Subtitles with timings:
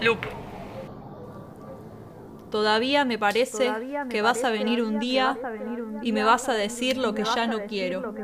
[0.00, 0.18] Loop.
[2.50, 3.72] Todavía me parece
[4.08, 5.38] que vas a venir un día
[6.02, 8.14] y me vas a decir lo que ya no quiero.